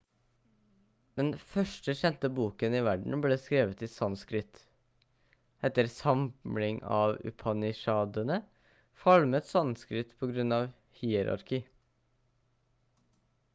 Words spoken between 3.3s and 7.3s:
skrevet i sanskrit etter samling av